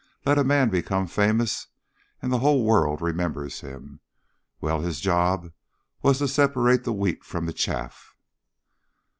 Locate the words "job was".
4.99-6.17